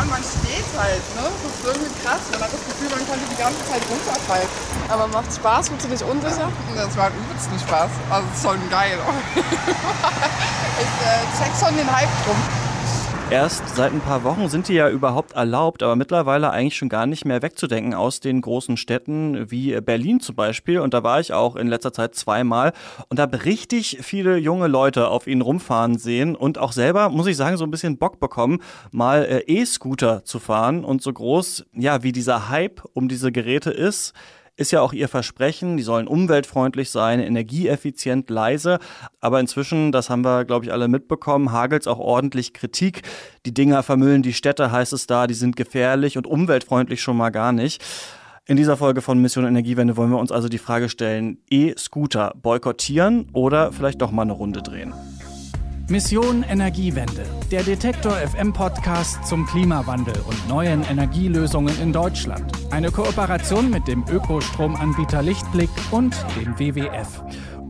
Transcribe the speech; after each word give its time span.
Ja, 0.00 0.06
man 0.06 0.22
steht 0.24 0.64
halt, 0.78 1.02
ne? 1.14 1.28
Das 1.28 1.52
ist 1.52 1.64
irgendwie 1.66 1.92
krass. 2.02 2.20
Man 2.32 2.40
hat 2.40 2.48
das 2.52 2.64
Gefühl, 2.64 2.88
man 2.88 3.04
könnte 3.04 3.26
die 3.30 3.36
ganze 3.36 3.60
Zeit 3.68 3.82
runterfallen. 3.84 4.48
Aber 4.88 5.06
macht 5.08 5.30
Spaß? 5.34 5.68
Fühlst 5.68 5.84
du 5.84 5.90
dich 5.90 6.02
unsicher? 6.02 6.48
Das 6.74 6.96
war 6.96 7.10
übelst 7.10 7.50
Spaß. 7.60 7.90
Also, 8.08 8.26
es 8.32 8.38
ist 8.38 8.42
schon 8.42 8.70
geil. 8.70 8.96
ich 9.36 9.44
äh, 11.04 11.20
check 11.36 11.52
schon 11.60 11.76
den 11.76 11.84
Hype 11.94 12.08
drum. 12.24 12.69
Erst 13.30 13.76
seit 13.76 13.92
ein 13.92 14.00
paar 14.00 14.24
Wochen 14.24 14.48
sind 14.48 14.66
die 14.66 14.74
ja 14.74 14.90
überhaupt 14.90 15.34
erlaubt, 15.34 15.84
aber 15.84 15.94
mittlerweile 15.94 16.50
eigentlich 16.50 16.76
schon 16.76 16.88
gar 16.88 17.06
nicht 17.06 17.24
mehr 17.24 17.42
wegzudenken 17.42 17.94
aus 17.94 18.18
den 18.18 18.40
großen 18.40 18.76
Städten 18.76 19.52
wie 19.52 19.80
Berlin 19.80 20.18
zum 20.18 20.34
Beispiel. 20.34 20.80
Und 20.80 20.94
da 20.94 21.04
war 21.04 21.20
ich 21.20 21.32
auch 21.32 21.54
in 21.54 21.68
letzter 21.68 21.92
Zeit 21.92 22.16
zweimal 22.16 22.72
und 23.08 23.20
habe 23.20 23.44
richtig 23.44 23.98
viele 24.00 24.36
junge 24.36 24.66
Leute 24.66 25.06
auf 25.06 25.28
ihnen 25.28 25.42
rumfahren 25.42 25.96
sehen 25.96 26.34
und 26.34 26.58
auch 26.58 26.72
selber, 26.72 27.08
muss 27.08 27.28
ich 27.28 27.36
sagen, 27.36 27.56
so 27.56 27.62
ein 27.62 27.70
bisschen 27.70 27.98
Bock 27.98 28.18
bekommen, 28.18 28.58
mal 28.90 29.24
äh, 29.24 29.44
E-Scooter 29.46 30.24
zu 30.24 30.40
fahren. 30.40 30.84
Und 30.84 31.00
so 31.00 31.12
groß, 31.12 31.66
ja, 31.72 32.02
wie 32.02 32.10
dieser 32.10 32.48
Hype 32.48 32.82
um 32.94 33.08
diese 33.08 33.30
Geräte 33.30 33.70
ist, 33.70 34.12
ist 34.56 34.72
ja 34.72 34.80
auch 34.80 34.92
ihr 34.92 35.08
Versprechen, 35.08 35.76
die 35.76 35.82
sollen 35.82 36.06
umweltfreundlich 36.06 36.90
sein, 36.90 37.20
energieeffizient, 37.20 38.28
leise. 38.30 38.78
Aber 39.20 39.40
inzwischen, 39.40 39.92
das 39.92 40.10
haben 40.10 40.24
wir, 40.24 40.44
glaube 40.44 40.64
ich, 40.64 40.72
alle 40.72 40.88
mitbekommen, 40.88 41.52
hagelt 41.52 41.82
es 41.82 41.86
auch 41.86 41.98
ordentlich 41.98 42.52
Kritik. 42.52 43.02
Die 43.46 43.54
Dinger 43.54 43.82
vermüllen 43.82 44.22
die 44.22 44.34
Städte, 44.34 44.70
heißt 44.70 44.92
es 44.92 45.06
da, 45.06 45.26
die 45.26 45.34
sind 45.34 45.56
gefährlich 45.56 46.18
und 46.18 46.26
umweltfreundlich 46.26 47.00
schon 47.00 47.16
mal 47.16 47.30
gar 47.30 47.52
nicht. 47.52 47.82
In 48.46 48.56
dieser 48.56 48.76
Folge 48.76 49.00
von 49.00 49.20
Mission 49.20 49.46
Energiewende 49.46 49.96
wollen 49.96 50.10
wir 50.10 50.18
uns 50.18 50.32
also 50.32 50.48
die 50.48 50.58
Frage 50.58 50.88
stellen, 50.88 51.38
E-Scooter 51.48 52.34
boykottieren 52.42 53.28
oder 53.32 53.72
vielleicht 53.72 54.02
doch 54.02 54.10
mal 54.10 54.22
eine 54.22 54.32
Runde 54.32 54.60
drehen? 54.60 54.92
Mission 55.90 56.44
Energiewende, 56.44 57.26
der 57.50 57.64
Detektor 57.64 58.12
FM 58.12 58.52
Podcast 58.52 59.26
zum 59.26 59.44
Klimawandel 59.44 60.14
und 60.24 60.48
neuen 60.48 60.84
Energielösungen 60.84 61.76
in 61.82 61.92
Deutschland. 61.92 62.52
Eine 62.70 62.92
Kooperation 62.92 63.70
mit 63.70 63.88
dem 63.88 64.04
Ökostromanbieter 64.08 65.20
Lichtblick 65.20 65.68
und 65.90 66.14
dem 66.36 66.56
WWF. 66.60 67.24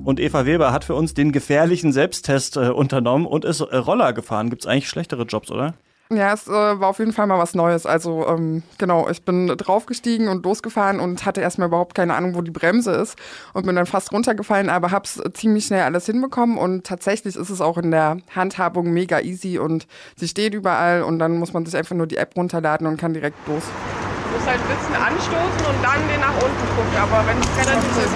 Und 0.04 0.20
Eva 0.20 0.44
Weber 0.44 0.70
hat 0.70 0.84
für 0.84 0.94
uns 0.96 1.14
den 1.14 1.32
gefährlichen 1.32 1.92
Selbsttest 1.92 2.58
äh, 2.58 2.68
unternommen 2.68 3.24
und 3.24 3.46
ist 3.46 3.62
äh, 3.62 3.74
Roller 3.74 4.12
gefahren. 4.12 4.50
Gibt 4.50 4.62
es 4.62 4.66
eigentlich 4.66 4.90
schlechtere 4.90 5.22
Jobs, 5.22 5.50
oder? 5.50 5.72
Ja, 6.12 6.32
es 6.32 6.48
äh, 6.48 6.50
war 6.50 6.88
auf 6.88 6.98
jeden 6.98 7.12
Fall 7.12 7.28
mal 7.28 7.38
was 7.38 7.54
Neues. 7.54 7.86
Also 7.86 8.26
ähm, 8.26 8.64
genau, 8.78 9.08
ich 9.08 9.24
bin 9.24 9.46
draufgestiegen 9.46 10.26
und 10.26 10.44
losgefahren 10.44 10.98
und 10.98 11.24
hatte 11.24 11.40
erstmal 11.40 11.68
überhaupt 11.68 11.94
keine 11.94 12.14
Ahnung, 12.14 12.34
wo 12.34 12.42
die 12.42 12.50
Bremse 12.50 12.90
ist 12.90 13.16
und 13.52 13.64
bin 13.64 13.76
dann 13.76 13.86
fast 13.86 14.10
runtergefallen, 14.12 14.70
aber 14.70 14.90
hab's 14.90 15.22
ziemlich 15.34 15.66
schnell 15.66 15.82
alles 15.82 16.06
hinbekommen 16.06 16.58
und 16.58 16.84
tatsächlich 16.84 17.36
ist 17.36 17.48
es 17.48 17.60
auch 17.60 17.78
in 17.78 17.92
der 17.92 18.16
Handhabung 18.34 18.90
mega 18.90 19.20
easy 19.20 19.60
und 19.60 19.86
sie 20.16 20.26
steht 20.26 20.52
überall 20.52 21.02
und 21.02 21.20
dann 21.20 21.38
muss 21.38 21.52
man 21.52 21.64
sich 21.64 21.76
einfach 21.76 21.94
nur 21.94 22.08
die 22.08 22.16
App 22.16 22.36
runterladen 22.36 22.88
und 22.88 22.96
kann 22.96 23.14
direkt 23.14 23.46
los. 23.46 23.62
Du 23.62 24.34
musst 24.34 24.48
halt 24.48 24.60
ein 24.60 24.66
bisschen 24.66 24.96
anstoßen 24.96 25.66
und 25.68 25.84
dann 25.84 26.08
den 26.08 26.20
nach 26.20 26.34
unten 26.34 26.66
gucken, 26.74 26.98
aber 27.00 27.24
wenn 27.24 27.38
es 27.38 27.56
relativ 27.56 27.98
ist, 27.98 28.10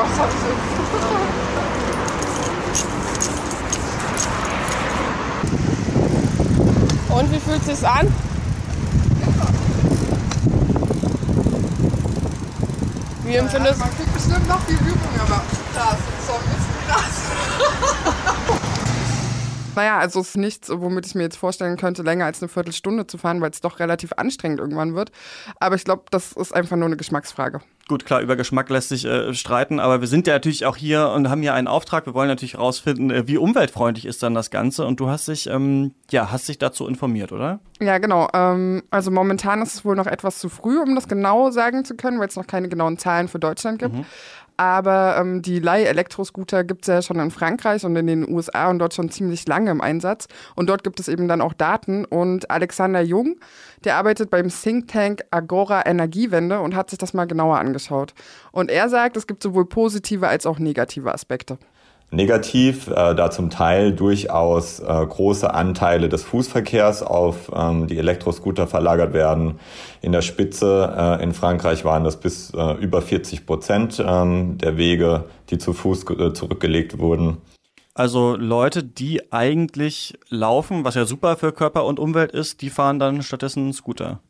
Oh 0.00 1.47
Und 7.18 7.32
wie 7.32 7.40
fühlt 7.40 7.60
es 7.66 7.80
sich 7.80 7.88
an? 7.88 8.06
Wie 13.24 13.34
empfindest 13.34 13.80
ja, 13.80 13.86
Man 13.86 13.96
kriegt 13.96 14.14
bestimmt 14.14 14.46
noch 14.46 14.60
die 14.68 14.74
Übung, 14.74 15.20
aber 15.20 15.42
das 15.74 15.94
ist 15.94 16.28
doch 16.28 16.38
ein 16.38 16.48
bisschen 16.54 16.76
krass. 16.86 18.14
Naja, 19.78 19.98
also 19.98 20.18
es 20.18 20.30
ist 20.30 20.36
nichts, 20.36 20.68
womit 20.74 21.06
ich 21.06 21.14
mir 21.14 21.22
jetzt 21.22 21.36
vorstellen 21.36 21.76
könnte, 21.76 22.02
länger 22.02 22.24
als 22.24 22.42
eine 22.42 22.48
Viertelstunde 22.48 23.06
zu 23.06 23.16
fahren, 23.16 23.40
weil 23.40 23.52
es 23.52 23.60
doch 23.60 23.78
relativ 23.78 24.12
anstrengend 24.16 24.58
irgendwann 24.58 24.96
wird. 24.96 25.12
Aber 25.60 25.76
ich 25.76 25.84
glaube, 25.84 26.02
das 26.10 26.32
ist 26.32 26.52
einfach 26.52 26.76
nur 26.76 26.86
eine 26.86 26.96
Geschmacksfrage. 26.96 27.60
Gut, 27.86 28.04
klar, 28.04 28.20
über 28.20 28.34
Geschmack 28.34 28.68
lässt 28.70 28.88
sich 28.88 29.04
äh, 29.04 29.32
streiten, 29.34 29.78
aber 29.78 30.00
wir 30.00 30.08
sind 30.08 30.26
ja 30.26 30.32
natürlich 30.32 30.66
auch 30.66 30.76
hier 30.76 31.10
und 31.10 31.30
haben 31.30 31.44
ja 31.44 31.54
einen 31.54 31.68
Auftrag. 31.68 32.06
Wir 32.06 32.14
wollen 32.14 32.26
natürlich 32.26 32.54
herausfinden, 32.54 33.12
äh, 33.12 33.28
wie 33.28 33.38
umweltfreundlich 33.38 34.04
ist 34.04 34.20
dann 34.20 34.34
das 34.34 34.50
Ganze. 34.50 34.84
Und 34.84 34.98
du 34.98 35.08
hast 35.08 35.28
dich, 35.28 35.46
ähm, 35.46 35.94
ja, 36.10 36.32
hast 36.32 36.48
dich 36.48 36.58
dazu 36.58 36.88
informiert, 36.88 37.30
oder? 37.30 37.60
Ja, 37.78 37.98
genau. 37.98 38.26
Ähm, 38.34 38.82
also 38.90 39.12
momentan 39.12 39.62
ist 39.62 39.74
es 39.74 39.84
wohl 39.84 39.94
noch 39.94 40.08
etwas 40.08 40.40
zu 40.40 40.48
früh, 40.48 40.80
um 40.80 40.96
das 40.96 41.06
genau 41.06 41.52
sagen 41.52 41.84
zu 41.84 41.94
können, 41.94 42.18
weil 42.18 42.26
es 42.26 42.34
noch 42.34 42.48
keine 42.48 42.68
genauen 42.68 42.98
Zahlen 42.98 43.28
für 43.28 43.38
Deutschland 43.38 43.78
gibt. 43.78 43.94
Mhm. 43.94 44.06
Aber 44.58 45.16
ähm, 45.20 45.40
die 45.40 45.60
Leih-Elektroscooter 45.60 46.64
gibt 46.64 46.82
es 46.82 46.88
ja 46.88 47.00
schon 47.00 47.20
in 47.20 47.30
Frankreich 47.30 47.84
und 47.84 47.94
in 47.94 48.08
den 48.08 48.28
USA 48.28 48.68
und 48.68 48.80
dort 48.80 48.92
schon 48.92 49.08
ziemlich 49.08 49.46
lange 49.46 49.70
im 49.70 49.80
Einsatz. 49.80 50.26
Und 50.56 50.68
dort 50.68 50.82
gibt 50.82 50.98
es 50.98 51.06
eben 51.06 51.28
dann 51.28 51.40
auch 51.40 51.52
Daten. 51.52 52.04
Und 52.04 52.50
Alexander 52.50 53.00
Jung, 53.00 53.36
der 53.84 53.96
arbeitet 53.96 54.30
beim 54.30 54.48
Think 54.48 54.88
Tank 54.88 55.22
Agora 55.30 55.86
Energiewende 55.86 56.58
und 56.58 56.74
hat 56.74 56.90
sich 56.90 56.98
das 56.98 57.14
mal 57.14 57.26
genauer 57.26 57.58
angeschaut. 57.58 58.14
Und 58.50 58.68
er 58.68 58.88
sagt, 58.88 59.16
es 59.16 59.28
gibt 59.28 59.44
sowohl 59.44 59.64
positive 59.64 60.26
als 60.26 60.44
auch 60.44 60.58
negative 60.58 61.14
Aspekte 61.14 61.56
negativ, 62.10 62.88
äh, 62.88 63.14
da 63.14 63.30
zum 63.30 63.50
Teil 63.50 63.92
durchaus 63.92 64.80
äh, 64.80 64.84
große 64.84 65.52
Anteile 65.52 66.08
des 66.08 66.24
Fußverkehrs 66.24 67.02
auf 67.02 67.50
ähm, 67.54 67.86
die 67.86 67.98
Elektroscooter 67.98 68.66
verlagert 68.66 69.12
werden. 69.12 69.58
In 70.00 70.12
der 70.12 70.22
Spitze 70.22 70.94
äh, 70.96 71.22
in 71.22 71.34
Frankreich 71.34 71.84
waren 71.84 72.04
das 72.04 72.18
bis 72.18 72.52
äh, 72.54 72.72
über 72.80 73.02
40 73.02 73.44
Prozent 73.44 74.02
ähm, 74.04 74.56
der 74.58 74.76
Wege, 74.76 75.24
die 75.50 75.58
zu 75.58 75.72
Fuß 75.72 76.04
äh, 76.10 76.32
zurückgelegt 76.32 76.98
wurden. 76.98 77.38
Also 77.92 78.36
Leute, 78.36 78.84
die 78.84 79.32
eigentlich 79.32 80.16
laufen, 80.28 80.84
was 80.84 80.94
ja 80.94 81.04
super 81.04 81.36
für 81.36 81.52
Körper 81.52 81.84
und 81.84 81.98
Umwelt 81.98 82.30
ist, 82.30 82.62
die 82.62 82.70
fahren 82.70 83.00
dann 83.00 83.22
stattdessen 83.22 83.72
Scooter. 83.72 84.20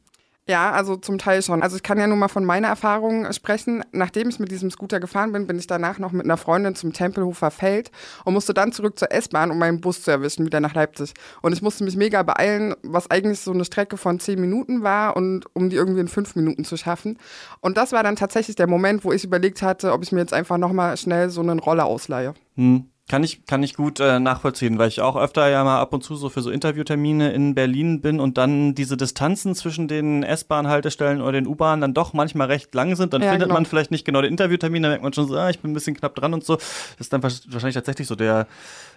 Ja, 0.49 0.71
also 0.71 0.97
zum 0.97 1.19
Teil 1.19 1.43
schon. 1.43 1.63
Also 1.63 1.77
ich 1.77 1.83
kann 1.83 1.99
ja 1.99 2.07
nur 2.07 2.17
mal 2.17 2.29
von 2.29 2.43
meiner 2.43 2.69
Erfahrung 2.69 3.31
sprechen. 3.35 3.85
Nachdem 3.93 4.31
ich 4.31 4.41
mit 4.41 4.51
diesem 4.51 4.71
Scooter 4.71 4.99
gefahren 4.99 5.31
bin, 5.31 5.47
bin 5.47 5.59
ich 5.59 5.67
danach 5.67 5.99
noch 5.99 6.13
mit 6.13 6.25
einer 6.25 6.39
Freundin 6.39 6.75
zum 6.75 6.95
Tempelhofer 6.95 7.51
Feld 7.51 7.91
und 8.25 8.33
musste 8.33 8.55
dann 8.55 8.73
zurück 8.73 8.99
zur 8.99 9.13
S-Bahn, 9.13 9.51
um 9.51 9.59
meinen 9.59 9.83
Bus 9.83 10.03
zu 10.03 10.11
erwischen, 10.11 10.47
wieder 10.47 10.61
nach 10.61 10.73
Leipzig. 10.73 11.13
Und 11.43 11.53
ich 11.53 11.61
musste 11.61 11.85
mich 11.85 11.97
mega 11.97 12.23
beeilen, 12.23 12.75
was 12.83 13.11
eigentlich 13.11 13.41
so 13.41 13.53
eine 13.53 13.67
Strecke 13.67 13.99
von 13.99 14.21
zehn 14.21 14.41
Minuten 14.41 14.83
war 14.83 15.19
und 15.19 15.45
um 15.55 15.69
die 15.69 15.77
irgendwie 15.77 16.01
in 16.01 16.09
fünf 16.09 16.35
Minuten 16.35 16.65
zu 16.65 16.79
schaffen. 16.79 17.19
Und 17.61 17.77
das 17.77 17.93
war 17.93 18.03
dann 18.03 18.17
tatsächlich 18.17 18.57
der 18.57 18.69
Moment, 18.69 19.05
wo 19.05 19.13
ich 19.13 19.25
überlegt 19.25 19.61
hatte, 19.61 19.93
ob 19.93 20.03
ich 20.03 20.13
mir 20.13 20.21
jetzt 20.21 20.33
einfach 20.33 20.57
nochmal 20.57 20.97
schnell 20.97 21.29
so 21.29 21.43
einen 21.43 21.59
Roller 21.59 21.85
ausleihe. 21.85 22.33
Hm. 22.57 22.89
Kann 23.09 23.25
ich, 23.25 23.47
kann 23.47 23.63
ich 23.63 23.75
gut 23.75 24.01
äh, 24.01 24.21
nachvollziehen, 24.21 24.79
weil 24.79 24.89
ich 24.89 25.01
auch 25.01 25.17
öfter 25.17 25.49
ja 25.49 25.65
mal 25.65 25.81
ab 25.81 25.95
und 25.95 26.05
zu 26.05 26.15
so 26.15 26.29
für 26.29 26.43
so 26.43 26.51
Interviewtermine 26.51 27.33
in 27.33 27.55
Berlin 27.55 28.03
bin 28.03 28.21
und 28.21 28.37
dann 28.37 28.75
diese 28.75 28.99
Distanzen 28.99 29.55
zwischen 29.55 29.89
den 29.89 30.23
S-Bahn-Haltestellen 30.23 31.23
oder 31.23 31.33
den 31.33 31.47
U-Bahnen 31.47 31.81
dann 31.81 31.95
doch 31.95 32.13
manchmal 32.13 32.49
recht 32.49 32.75
lang 32.75 32.97
sind. 32.97 33.15
Dann 33.15 33.23
ja, 33.23 33.31
findet 33.31 33.49
genau. 33.49 33.55
man 33.55 33.65
vielleicht 33.65 33.91
nicht 33.91 34.05
genau 34.05 34.21
den 34.21 34.33
Interviewtermin, 34.33 34.83
dann 34.83 34.93
merkt 34.93 35.05
man 35.05 35.15
schon 35.15 35.27
so, 35.27 35.37
ah, 35.37 35.49
ich 35.49 35.59
bin 35.61 35.71
ein 35.71 35.75
bisschen 35.75 35.97
knapp 35.97 36.17
dran 36.17 36.35
und 36.35 36.45
so. 36.45 36.57
Das 36.57 36.99
ist 36.99 37.13
dann 37.13 37.23
wahrscheinlich 37.23 37.75
tatsächlich 37.75 38.07
so 38.07 38.15
der, 38.15 38.47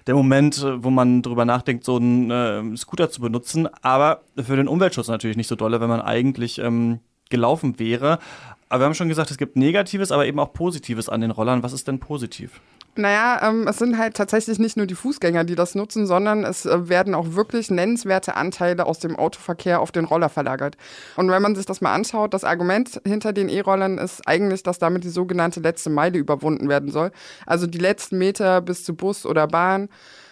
der 0.07 0.16
Moment, 0.16 0.61
wo 0.75 0.89
man 0.89 1.22
drüber 1.22 1.45
nachdenkt, 1.45 1.85
so 1.85 1.95
einen 1.95 2.31
äh, 2.31 2.75
Scooter 2.75 3.09
zu 3.11 3.22
benutzen. 3.22 3.69
Aber 3.81 4.23
für 4.35 4.57
den 4.57 4.67
Umweltschutz 4.67 5.07
natürlich 5.07 5.38
nicht 5.38 5.47
so 5.47 5.55
dolle, 5.55 5.79
wenn 5.79 5.89
man 5.89 6.01
eigentlich 6.01 6.59
ähm, 6.59 6.99
gelaufen 7.29 7.79
wäre. 7.79 8.19
Aber 8.67 8.81
wir 8.81 8.85
haben 8.88 8.93
schon 8.93 9.09
gesagt, 9.09 9.31
es 9.31 9.38
gibt 9.38 9.55
Negatives, 9.55 10.11
aber 10.11 10.25
eben 10.25 10.39
auch 10.39 10.51
Positives 10.51 11.07
an 11.07 11.22
den 11.22 11.31
Rollern. 11.31 11.63
Was 11.63 11.72
ist 11.72 11.88
denn 11.88 11.99
positiv? 11.99 12.59
Naja, 12.96 13.47
ähm, 13.47 13.68
es 13.69 13.78
sind 13.78 13.97
halt 13.97 14.16
tatsächlich 14.16 14.59
nicht 14.59 14.75
nur 14.75 14.85
die 14.85 14.96
Fußgänger, 14.96 15.46
die 15.46 15.56
das 15.56 15.75
nutzen, 15.75 16.06
sondern 16.07 16.44
es 16.44 16.66
äh, 16.66 16.90
werden 16.90 17.16
auch 17.16 17.35
wirklich 17.35 17.72
nennenswerte 17.72 18.35
Anteile 18.35 18.85
aus 18.85 19.00
dem 19.00 19.16
Autoverkehr 19.16 19.79
auf 19.79 19.94
den 19.94 20.03
Roller 20.03 20.28
verlagert. 20.28 20.75
Und 21.16 21.31
wenn 21.31 21.41
man 21.41 21.56
sich 21.56 21.66
das 21.66 21.79
mal 21.79 21.94
anschaut, 21.94 22.34
das 22.34 22.44
Argument 22.44 23.02
hinter 23.06 23.31
den 23.31 23.47
E-Rollern 23.47 23.97
ist 23.97 24.28
eigentlich, 24.28 24.63
dass 24.63 24.78
damit 24.78 25.06
die 25.06 25.09
sogenannte 25.09 25.62
letzte 25.62 25.90
Meile 25.90 26.19
überwunden 26.19 26.68
werden 26.68 26.91
soll. 26.91 27.12
Also 27.46 27.66
die 27.66 27.78
letzten 27.78 28.18
Meter 28.18 28.59
bis 28.59 28.84
zu 28.84 28.94
Bus 28.94 29.25
oder 29.25 29.47
Bahn 29.47 29.88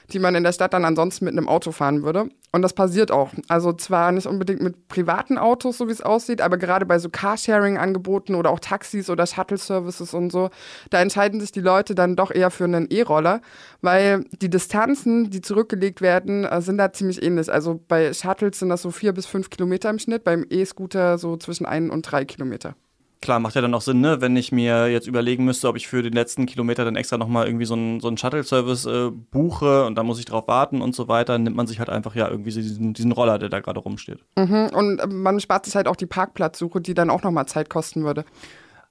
die 0.09 0.19
man 0.19 0.35
in 0.35 0.43
der 0.43 0.51
Stadt 0.51 0.73
dann 0.73 0.85
ansonsten 0.85 1.25
mit 1.25 1.37
einem 1.37 1.47
Auto 1.47 1.71
fahren 1.71 2.03
würde. 2.03 2.29
Und 2.51 2.61
das 2.63 2.73
passiert 2.73 3.11
auch. 3.11 3.31
Also 3.47 3.73
zwar 3.73 4.11
nicht 4.11 4.25
unbedingt 4.25 4.61
mit 4.61 4.87
privaten 4.87 5.37
Autos, 5.37 5.77
so 5.77 5.87
wie 5.87 5.91
es 5.91 6.01
aussieht, 6.01 6.41
aber 6.41 6.57
gerade 6.57 6.85
bei 6.85 6.97
so 6.97 7.09
Carsharing-Angeboten 7.09 8.33
oder 8.33 8.49
auch 8.49 8.59
Taxis 8.59 9.09
oder 9.09 9.27
Shuttle-Services 9.27 10.13
und 10.13 10.31
so, 10.31 10.49
da 10.89 10.99
entscheiden 10.99 11.39
sich 11.39 11.51
die 11.51 11.61
Leute 11.61 11.93
dann 11.93 12.15
doch 12.15 12.31
eher 12.31 12.49
für 12.49 12.63
einen 12.63 12.87
E-Roller, 12.89 13.41
weil 13.81 14.25
die 14.41 14.49
Distanzen, 14.49 15.29
die 15.29 15.41
zurückgelegt 15.41 16.01
werden, 16.01 16.43
äh, 16.43 16.61
sind 16.61 16.77
da 16.77 16.91
ziemlich 16.91 17.21
ähnlich. 17.21 17.51
Also 17.51 17.79
bei 17.87 18.13
Shuttles 18.13 18.59
sind 18.59 18.69
das 18.69 18.81
so 18.81 18.91
vier 18.91 19.13
bis 19.13 19.27
fünf 19.27 19.49
Kilometer 19.49 19.89
im 19.89 19.99
Schnitt, 19.99 20.23
beim 20.23 20.45
E-Scooter 20.49 21.17
so 21.17 21.37
zwischen 21.37 21.65
ein 21.65 21.91
und 21.91 22.01
drei 22.03 22.25
Kilometer. 22.25 22.75
Klar, 23.21 23.39
macht 23.39 23.55
ja 23.55 23.61
dann 23.61 23.73
auch 23.73 23.81
Sinn, 23.81 23.99
ne? 23.99 24.21
wenn 24.21 24.37
ich 24.37 24.53
mir 24.53 24.87
jetzt 24.87 25.05
überlegen 25.05 25.43
müsste, 25.43 25.67
ob 25.67 25.75
ich 25.75 25.89
für 25.89 26.01
den 26.01 26.13
letzten 26.13 26.45
Kilometer 26.45 26.85
dann 26.85 26.95
extra 26.95 27.17
nochmal 27.17 27.47
irgendwie 27.47 27.65
so 27.65 27.73
einen, 27.73 27.99
so 27.99 28.07
einen 28.07 28.17
Shuttle-Service 28.17 28.85
äh, 28.85 29.11
buche 29.11 29.85
und 29.85 29.95
da 29.95 30.03
muss 30.03 30.19
ich 30.19 30.25
drauf 30.25 30.47
warten 30.47 30.81
und 30.81 30.95
so 30.95 31.09
weiter, 31.09 31.37
nimmt 31.37 31.57
man 31.57 31.67
sich 31.67 31.79
halt 31.79 31.89
einfach 31.89 32.15
ja 32.15 32.29
irgendwie 32.29 32.51
diesen, 32.51 32.93
diesen 32.93 33.11
Roller, 33.11 33.37
der 33.37 33.49
da 33.49 33.59
gerade 33.59 33.81
rumsteht. 33.81 34.19
Mhm. 34.37 34.69
Und 34.73 35.01
man 35.11 35.37
spart 35.41 35.65
sich 35.65 35.75
halt 35.75 35.89
auch 35.89 35.97
die 35.97 36.05
Parkplatzsuche, 36.05 36.79
die 36.79 36.93
dann 36.93 37.09
auch 37.09 37.23
nochmal 37.23 37.45
Zeit 37.45 37.69
kosten 37.69 38.05
würde. 38.05 38.23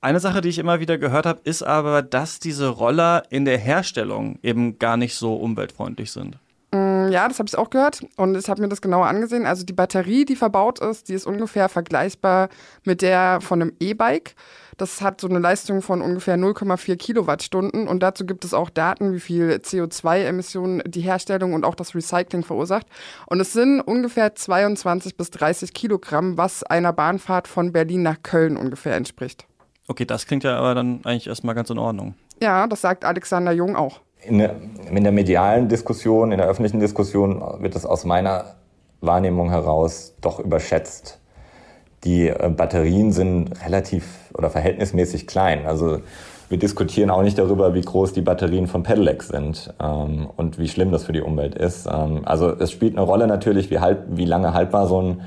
Eine 0.03 0.21
Sache, 0.21 0.43
die 0.43 0.51
ich 0.51 0.59
immer 0.59 0.79
wieder 0.79 0.99
gehört 0.99 1.25
habe, 1.25 1.41
ist 1.45 1.63
aber, 1.63 2.03
dass 2.03 2.39
diese 2.39 2.69
Roller 2.69 3.23
in 3.31 3.47
der 3.47 3.59
Herstellung 3.59 4.39
eben 4.43 4.79
gar 4.79 4.99
nicht 4.99 5.15
so 5.15 5.35
umweltfreundlich 5.37 6.13
sind. 6.13 6.39
Mm, 6.71 7.09
ja, 7.11 7.27
das 7.27 7.39
habe 7.39 7.49
ich 7.49 7.57
auch 7.57 7.71
gehört 7.71 8.05
und 8.17 8.37
ich 8.37 8.49
habe 8.49 8.61
mir 8.61 8.69
das 8.69 8.83
genauer 8.83 9.07
angesehen. 9.07 9.47
Also 9.47 9.65
die 9.65 9.73
Batterie, 9.73 10.25
die 10.25 10.37
verbaut 10.37 10.81
ist, 10.81 11.09
die 11.09 11.15
ist 11.15 11.27
ungefähr 11.27 11.69
vergleichbar 11.69 12.49
mit 12.85 13.01
der 13.01 13.41
von 13.41 13.63
einem 13.63 13.73
E-Bike. 13.81 14.35
Das 14.77 15.01
hat 15.01 15.21
so 15.21 15.29
eine 15.29 15.41
Leistung 15.41 15.83
von 15.83 16.03
ungefähr 16.03 16.37
0,4 16.37 16.97
Kilowattstunden 16.97 17.89
und 17.89 18.01
dazu 18.01 18.25
gibt 18.25 18.45
es 18.45 18.55
auch 18.55 18.71
Daten, 18.71 19.13
wie 19.13 19.19
viel 19.19 19.61
CO2-Emissionen 19.63 20.83
die 20.87 21.01
Herstellung 21.01 21.55
und 21.55 21.65
auch 21.65 21.75
das 21.75 21.95
Recycling 21.95 22.45
verursacht. 22.45 22.87
Und 23.27 23.41
es 23.41 23.53
sind 23.53 23.81
ungefähr 23.81 24.37
22 24.37 25.17
bis 25.17 25.31
30 25.31 25.73
Kilogramm, 25.73 26.37
was 26.39 26.63
einer 26.63 26.93
Bahnfahrt 26.93 27.49
von 27.49 27.73
Berlin 27.73 28.03
nach 28.03 28.23
Köln 28.23 28.57
ungefähr 28.57 28.95
entspricht. 28.95 29.47
Okay, 29.89 30.05
das 30.05 30.27
klingt 30.27 30.45
ja 30.45 30.57
aber 30.57 30.75
dann 30.75 31.01
eigentlich 31.05 31.27
erstmal 31.27 31.55
ganz 31.55 31.71
in 31.71 31.79
Ordnung. 31.79 32.15
Ja, 32.41 32.67
das 32.67 32.83
sagt 32.83 33.05
Alexander 33.05 33.53
Jung 33.53 33.75
auch. 33.75 34.01
In 34.29 34.39
der, 34.39 34.57
in 34.91 35.03
der 35.03 35.13
medialen 35.13 35.69
Diskussion, 35.69 36.33
in 36.33 36.39
der 36.39 36.47
öffentlichen 36.47 36.81
Diskussion 36.81 37.43
wird 37.61 37.75
es 37.75 37.87
aus 37.87 38.05
meiner 38.05 38.57
Wahrnehmung 39.01 39.51
heraus 39.51 40.15
doch 40.21 40.39
überschätzt. 40.39 41.19
Die 42.05 42.29
äh, 42.29 42.51
Batterien 42.55 43.13
sind 43.13 43.53
relativ 43.65 44.05
oder 44.35 44.51
verhältnismäßig 44.51 45.27
klein. 45.27 45.67
Also 45.67 46.01
wir 46.49 46.59
diskutieren 46.59 47.11
auch 47.11 47.23
nicht 47.23 47.39
darüber, 47.39 47.75
wie 47.75 47.81
groß 47.81 48.13
die 48.13 48.23
Batterien 48.23 48.67
von 48.67 48.83
Pedelec 48.83 49.23
sind 49.23 49.73
ähm, 49.83 50.29
und 50.37 50.59
wie 50.59 50.69
schlimm 50.69 50.93
das 50.93 51.05
für 51.05 51.13
die 51.13 51.21
Umwelt 51.21 51.55
ist. 51.55 51.87
Ähm, 51.87 52.23
also 52.25 52.51
es 52.51 52.71
spielt 52.71 52.97
eine 52.97 53.05
Rolle 53.05 53.27
natürlich, 53.27 53.71
wie, 53.71 53.81
halt, 53.81 53.99
wie 54.09 54.25
lange 54.25 54.55
haltbar 54.55 54.87
so 54.87 55.03
ein 55.03 55.21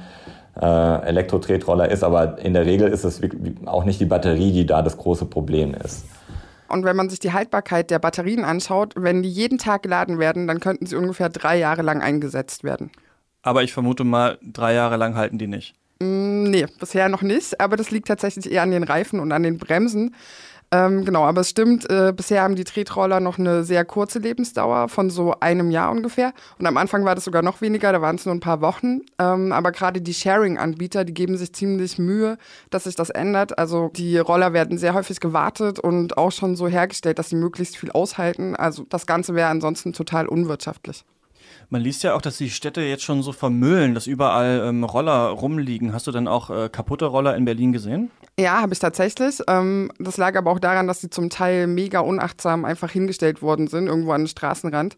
äh, 0.59 1.07
Elektro-Tretroller 1.07 1.89
ist, 1.89 2.03
aber 2.03 2.39
in 2.39 2.53
der 2.53 2.65
Regel 2.65 2.88
ist 2.88 3.03
es 3.03 3.21
auch 3.65 3.86
nicht 3.86 4.00
die 4.00 4.06
Batterie, 4.06 4.51
die 4.51 4.65
da 4.65 4.81
das 4.81 4.98
große 4.98 5.25
Problem 5.25 5.74
ist. 5.74 6.06
Und 6.72 6.84
wenn 6.86 6.96
man 6.96 7.10
sich 7.10 7.20
die 7.20 7.34
Haltbarkeit 7.34 7.92
der 7.92 8.00
Batterien 8.00 8.44
anschaut, 8.44 8.94
wenn 8.96 9.22
die 9.22 9.30
jeden 9.30 9.58
Tag 9.58 9.84
geladen 9.84 10.20
werden, 10.20 10.48
dann 10.48 10.60
könnten 10.60 10.86
sie 10.86 10.96
ungefähr 10.96 11.30
drei 11.30 11.58
Jahre 11.58 11.82
lang 11.82 12.02
eingesetzt 12.02 12.64
werden. 12.64 12.92
Aber 13.44 13.64
ich 13.64 13.74
vermute 13.74 14.04
mal, 14.04 14.38
drei 14.42 14.74
Jahre 14.74 14.98
lang 14.98 15.16
halten 15.16 15.38
die 15.38 15.48
nicht. 15.48 15.74
Mm, 16.00 16.44
nee, 16.44 16.66
bisher 16.80 17.10
noch 17.10 17.22
nicht. 17.22 17.60
Aber 17.60 17.78
das 17.78 17.92
liegt 17.92 18.08
tatsächlich 18.08 18.52
eher 18.52 18.64
an 18.64 18.72
den 18.72 18.84
Reifen 18.84 19.20
und 19.20 19.32
an 19.32 19.44
den 19.44 19.58
Bremsen. 19.58 20.16
Ähm, 20.74 21.04
genau, 21.04 21.24
aber 21.26 21.42
es 21.42 21.50
stimmt, 21.50 21.90
äh, 21.90 22.14
bisher 22.16 22.44
haben 22.44 22.56
die 22.56 22.64
Tretroller 22.64 23.20
noch 23.20 23.38
eine 23.38 23.66
sehr 23.66 23.84
kurze 23.84 24.20
Lebensdauer 24.20 24.88
von 24.88 25.10
so 25.10 25.36
einem 25.42 25.70
Jahr 25.70 25.92
ungefähr. 25.92 26.34
Und 26.60 26.66
am 26.66 26.78
Anfang 26.78 27.04
war 27.04 27.14
das 27.14 27.26
sogar 27.26 27.42
noch 27.42 27.60
weniger, 27.60 27.92
da 27.92 28.02
waren 28.02 28.16
es 28.16 28.26
nur 28.26 28.34
ein 28.34 28.40
paar 28.40 28.62
Wochen. 28.62 29.02
Ähm, 29.20 29.52
aber 29.52 29.74
gerade 29.74 30.00
die 30.02 30.14
Sharing-Anbieter, 30.14 31.04
die 31.04 31.14
geben 31.14 31.36
sich 31.36 31.52
ziemlich 31.54 32.00
Mühe, 32.00 32.38
dass 32.70 32.86
sich 32.86 32.96
das 32.96 33.10
ändert. 33.10 33.60
Also 33.60 33.90
die 33.94 34.18
Roller 34.18 34.54
werden 34.54 34.78
sehr 34.78 34.94
häufig 34.94 35.20
gewartet 35.20 35.78
und 35.78 36.18
auch 36.18 36.32
schon 36.32 36.56
so 36.56 36.70
hergestellt, 36.70 37.20
dass 37.20 37.28
sie 37.28 37.36
möglichst 37.36 37.76
viel 37.76 37.92
aushalten. 37.92 38.56
Also 38.56 38.86
das 38.88 39.06
Ganze 39.06 39.36
wäre 39.36 39.50
ansonsten 39.50 39.92
total 39.92 40.26
unwirtschaftlich. 40.26 41.04
Man 41.72 41.82
liest 41.82 42.04
ja 42.04 42.16
auch, 42.16 42.22
dass 42.22 42.36
die 42.36 42.50
Städte 42.50 42.82
jetzt 42.82 43.04
schon 43.04 43.24
so 43.24 43.32
vermüllen, 43.32 43.96
dass 43.96 44.06
überall 44.06 44.62
ähm, 44.66 44.84
Roller 44.84 45.30
rumliegen. 45.30 45.94
Hast 45.94 46.06
du 46.06 46.12
denn 46.12 46.28
auch 46.28 46.50
äh, 46.50 46.68
kaputte 46.68 47.06
Roller 47.06 47.38
in 47.38 47.46
Berlin 47.46 47.72
gesehen? 47.72 48.12
Ja, 48.38 48.62
habe 48.62 48.74
ich 48.74 48.80
tatsächlich. 48.80 49.40
Ähm, 49.48 49.90
das 49.98 50.18
lag 50.18 50.36
aber 50.36 50.52
auch 50.52 50.60
daran, 50.60 50.88
dass 50.88 51.00
sie 51.00 51.10
zum 51.10 51.30
Teil 51.30 51.68
mega 51.68 52.02
unachtsam 52.02 52.66
einfach 52.66 52.92
hingestellt 52.92 53.42
worden 53.42 53.68
sind, 53.68 53.88
irgendwo 53.88 54.12
an 54.12 54.24
den 54.24 54.28
Straßenrand. 54.28 54.98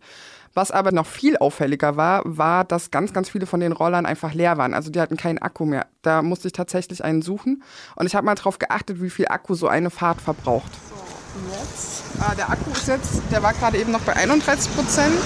Was 0.55 0.71
aber 0.71 0.91
noch 0.91 1.05
viel 1.05 1.37
auffälliger 1.37 1.95
war, 1.95 2.23
war, 2.25 2.63
dass 2.63 2.89
ganz, 2.89 3.13
ganz 3.13 3.29
viele 3.29 3.45
von 3.45 3.59
den 3.59 3.71
Rollern 3.71 4.07
einfach 4.07 4.33
leer 4.33 4.57
waren. 4.57 4.73
Also 4.73 4.89
die 4.89 4.99
hatten 4.99 5.15
keinen 5.15 5.37
Akku 5.37 5.65
mehr. 5.65 5.85
Da 6.01 6.23
musste 6.23 6.47
ich 6.47 6.53
tatsächlich 6.53 7.03
einen 7.03 7.21
suchen. 7.21 7.61
Und 7.95 8.07
ich 8.07 8.15
habe 8.15 8.25
mal 8.25 8.33
darauf 8.33 8.57
geachtet, 8.57 8.99
wie 8.99 9.11
viel 9.11 9.27
Akku 9.27 9.53
so 9.53 9.67
eine 9.67 9.91
Fahrt 9.91 10.21
verbraucht. 10.21 10.71
So, 10.89 11.51
jetzt. 11.51 12.03
Ah, 12.19 12.33
der 12.33 12.49
Akku 12.49 12.71
ist 12.71 12.87
jetzt, 12.87 13.21
der 13.31 13.43
war 13.43 13.53
gerade 13.53 13.77
eben 13.77 13.91
noch 13.91 14.01
bei 14.01 14.15
31 14.15 14.75
Prozent. 14.75 15.19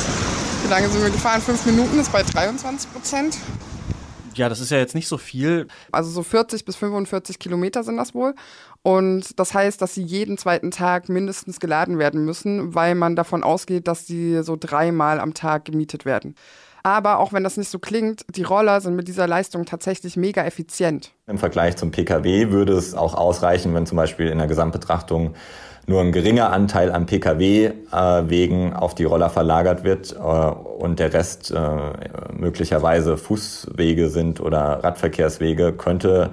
Wie 0.68 0.72
lange 0.72 0.90
sind 0.90 1.02
wir 1.02 1.12
gefahren? 1.12 1.42
Fünf 1.42 1.66
Minuten 1.66 1.98
ist 1.98 2.12
bei 2.12 2.24
23 2.24 2.92
Prozent. 2.92 3.38
Ja, 4.34 4.50
das 4.50 4.60
ist 4.60 4.70
ja 4.70 4.78
jetzt 4.78 4.96
nicht 4.96 5.08
so 5.08 5.18
viel. 5.18 5.70
Also 5.94 6.10
so 6.10 6.24
40 6.24 6.66
bis 6.66 6.76
45 6.76 7.40
Kilometer 7.40 7.86
sind 7.86 7.96
das 7.96 8.14
wohl. 8.14 8.36
Und 8.82 9.40
das 9.40 9.54
heißt, 9.54 9.82
dass 9.82 9.94
sie 9.94 10.04
jeden 10.04 10.38
zweiten 10.38 10.72
Tag 10.72 11.08
mindestens 11.08 11.62
geladen 11.62 12.00
werden 12.00 12.26
müssen, 12.26 12.76
weil 12.76 12.96
man 12.96 13.16
davon 13.16 13.44
ausgeht, 13.44 13.88
dass 13.88 14.08
sie 14.08 14.44
so 14.44 14.58
dreimal 14.60 15.22
am 15.22 15.34
Tag 15.34 15.64
gemietet 15.64 16.04
werden. 16.04 16.36
Aber 16.84 17.20
auch 17.20 17.34
wenn 17.34 17.44
das 17.44 17.58
nicht 17.58 17.70
so 17.70 17.80
klingt, 17.80 18.26
die 18.34 18.44
Roller 18.44 18.82
sind 18.82 18.96
mit 18.96 19.08
dieser 19.08 19.28
Leistung 19.28 19.66
tatsächlich 19.66 20.18
mega 20.18 20.44
effizient. 20.44 21.12
Im 21.28 21.38
Vergleich 21.38 21.76
zum 21.76 21.92
Pkw 21.92 22.52
würde 22.52 22.74
es 22.74 22.94
auch 22.94 23.14
ausreichen, 23.14 23.74
wenn 23.74 23.86
zum 23.86 23.98
Beispiel 23.98 24.28
in 24.28 24.38
der 24.38 24.48
Gesamtbetrachtung 24.48 25.34
nur 25.88 26.02
ein 26.02 26.12
geringer 26.12 26.52
Anteil 26.52 26.92
an 26.92 27.06
Pkw-Wegen 27.06 28.72
äh, 28.72 28.76
auf 28.76 28.94
die 28.94 29.06
Roller 29.06 29.30
verlagert 29.30 29.86
wird 29.86 30.14
äh, 30.14 30.18
und 30.18 31.00
der 31.00 31.14
Rest 31.14 31.50
äh, 31.52 31.60
möglicherweise 32.34 33.18
Fußwege 33.18 34.10
sind 34.10 34.42
oder 34.42 34.84
Radverkehrswege, 34.84 35.74
könnte 35.74 36.32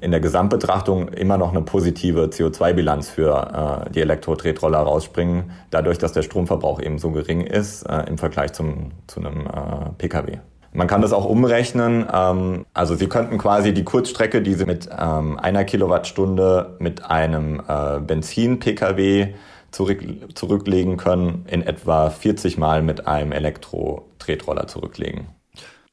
in 0.00 0.10
der 0.10 0.20
Gesamtbetrachtung 0.20 1.08
immer 1.08 1.38
noch 1.38 1.50
eine 1.50 1.62
positive 1.62 2.26
CO2-Bilanz 2.26 3.08
für 3.08 3.86
äh, 3.86 3.90
die 3.90 4.00
Elektro-Tretroller 4.00 4.78
rausspringen, 4.78 5.50
dadurch, 5.70 5.98
dass 5.98 6.12
der 6.12 6.22
Stromverbrauch 6.22 6.80
eben 6.80 6.98
so 6.98 7.10
gering 7.10 7.42
ist 7.42 7.82
äh, 7.84 8.04
im 8.08 8.18
Vergleich 8.18 8.52
zum, 8.52 8.92
zu 9.06 9.20
einem 9.20 9.46
äh, 9.46 9.90
Pkw. 9.98 10.38
Man 10.72 10.86
kann 10.86 11.02
das 11.02 11.12
auch 11.12 11.24
umrechnen. 11.24 12.06
Ähm, 12.12 12.64
also 12.74 12.94
Sie 12.94 13.08
könnten 13.08 13.38
quasi 13.38 13.74
die 13.74 13.84
Kurzstrecke, 13.84 14.40
die 14.40 14.54
Sie 14.54 14.66
mit 14.66 14.88
ähm, 14.96 15.38
einer 15.38 15.64
Kilowattstunde 15.64 16.76
mit 16.78 17.04
einem 17.04 17.60
äh, 17.66 17.98
Benzin-Pkw 18.00 19.34
zurück, 19.72 20.02
zurücklegen 20.34 20.96
können, 20.96 21.44
in 21.48 21.62
etwa 21.62 22.10
40 22.10 22.58
Mal 22.58 22.82
mit 22.82 23.06
einem 23.06 23.32
Elektro-Tretroller 23.32 24.66
zurücklegen. 24.68 25.26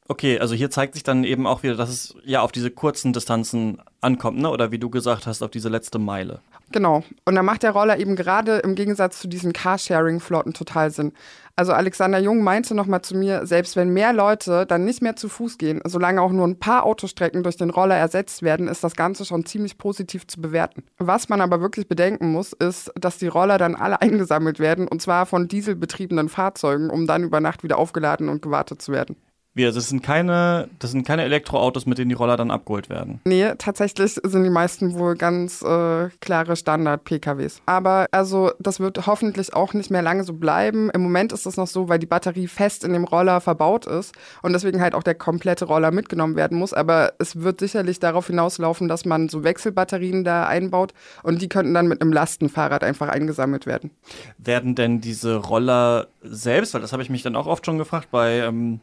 Okay, 0.09 0.39
also 0.39 0.55
hier 0.55 0.69
zeigt 0.69 0.93
sich 0.93 1.03
dann 1.03 1.23
eben 1.23 1.45
auch 1.45 1.63
wieder, 1.63 1.75
dass 1.75 1.89
es 1.89 2.15
ja 2.23 2.41
auf 2.41 2.51
diese 2.51 2.71
kurzen 2.71 3.11
Distanzen 3.11 3.81
ankommt, 3.99 4.39
ne? 4.39 4.49
Oder 4.49 4.71
wie 4.71 4.79
du 4.79 4.89
gesagt 4.89 5.27
hast, 5.27 5.41
auf 5.41 5.51
diese 5.51 5.69
letzte 5.69 5.99
Meile. 5.99 6.39
Genau. 6.71 7.03
Und 7.25 7.35
da 7.35 7.43
macht 7.43 7.63
der 7.63 7.71
Roller 7.71 7.97
eben 7.97 8.15
gerade 8.15 8.57
im 8.57 8.75
Gegensatz 8.75 9.19
zu 9.19 9.27
diesen 9.27 9.53
Carsharing-Flotten 9.53 10.53
total 10.53 10.91
Sinn. 10.91 11.13
Also 11.55 11.73
Alexander 11.73 12.19
Jung 12.19 12.43
meinte 12.43 12.75
nochmal 12.75 13.01
zu 13.01 13.15
mir, 13.15 13.45
selbst 13.45 13.75
wenn 13.75 13.89
mehr 13.89 14.13
Leute 14.13 14.65
dann 14.65 14.85
nicht 14.85 15.01
mehr 15.01 15.15
zu 15.15 15.27
Fuß 15.27 15.57
gehen, 15.57 15.81
solange 15.85 16.21
auch 16.21 16.31
nur 16.31 16.45
ein 16.45 16.59
paar 16.59 16.85
Autostrecken 16.85 17.41
durch 17.41 17.57
den 17.57 17.69
Roller 17.69 17.95
ersetzt 17.95 18.43
werden, 18.43 18.67
ist 18.67 18.83
das 18.83 18.95
Ganze 18.95 19.25
schon 19.25 19.45
ziemlich 19.45 19.77
positiv 19.77 20.27
zu 20.27 20.39
bewerten. 20.39 20.83
Was 20.99 21.29
man 21.29 21.41
aber 21.41 21.61
wirklich 21.61 21.87
bedenken 21.87 22.31
muss, 22.31 22.53
ist, 22.53 22.91
dass 22.95 23.17
die 23.17 23.27
Roller 23.27 23.57
dann 23.57 23.75
alle 23.75 24.01
eingesammelt 24.01 24.59
werden 24.59 24.87
und 24.87 25.01
zwar 25.01 25.25
von 25.25 25.47
dieselbetriebenen 25.47 26.29
Fahrzeugen, 26.29 26.89
um 26.89 27.07
dann 27.07 27.23
über 27.23 27.39
Nacht 27.39 27.63
wieder 27.63 27.77
aufgeladen 27.77 28.29
und 28.29 28.41
gewartet 28.41 28.81
zu 28.81 28.91
werden. 28.91 29.15
Also 29.65 29.79
das 29.79 29.89
sind 29.89 30.03
keine, 30.03 30.69
das 30.79 30.91
sind 30.91 31.05
keine 31.05 31.23
Elektroautos, 31.23 31.85
mit 31.85 31.97
denen 31.97 32.09
die 32.09 32.15
Roller 32.15 32.37
dann 32.37 32.51
abgeholt 32.51 32.89
werden. 32.89 33.19
Nee, 33.25 33.53
tatsächlich 33.57 34.19
sind 34.23 34.43
die 34.43 34.49
meisten 34.49 34.93
wohl 34.95 35.15
ganz 35.15 35.61
äh, 35.61 36.09
klare 36.19 36.55
Standard-PKWs. 36.55 37.61
Aber 37.65 38.07
also 38.11 38.51
das 38.59 38.79
wird 38.79 39.07
hoffentlich 39.07 39.53
auch 39.53 39.73
nicht 39.73 39.91
mehr 39.91 40.01
lange 40.01 40.23
so 40.23 40.33
bleiben. 40.33 40.89
Im 40.91 41.01
Moment 41.01 41.33
ist 41.33 41.45
es 41.45 41.57
noch 41.57 41.67
so, 41.67 41.89
weil 41.89 41.99
die 41.99 42.05
Batterie 42.05 42.47
fest 42.47 42.83
in 42.83 42.93
dem 42.93 43.03
Roller 43.03 43.41
verbaut 43.41 43.85
ist 43.85 44.13
und 44.41 44.53
deswegen 44.53 44.81
halt 44.81 44.93
auch 44.93 45.03
der 45.03 45.15
komplette 45.15 45.65
Roller 45.65 45.91
mitgenommen 45.91 46.35
werden 46.35 46.57
muss. 46.57 46.73
Aber 46.73 47.13
es 47.19 47.41
wird 47.41 47.59
sicherlich 47.59 47.99
darauf 47.99 48.27
hinauslaufen, 48.27 48.87
dass 48.87 49.05
man 49.05 49.29
so 49.29 49.43
Wechselbatterien 49.43 50.23
da 50.23 50.47
einbaut 50.47 50.93
und 51.23 51.41
die 51.41 51.49
könnten 51.49 51.73
dann 51.73 51.87
mit 51.87 52.01
einem 52.01 52.13
Lastenfahrrad 52.13 52.83
einfach 52.83 53.09
eingesammelt 53.09 53.65
werden. 53.65 53.91
Werden 54.37 54.75
denn 54.75 55.01
diese 55.01 55.35
Roller 55.35 56.07
selbst, 56.21 56.73
weil 56.73 56.81
das 56.81 56.93
habe 56.93 57.03
ich 57.03 57.09
mich 57.09 57.23
dann 57.23 57.35
auch 57.35 57.47
oft 57.47 57.65
schon 57.65 57.77
gefragt, 57.77 58.09
bei 58.11 58.39
ähm 58.39 58.79